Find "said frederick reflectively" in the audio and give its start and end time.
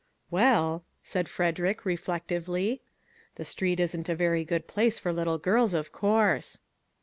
1.03-2.81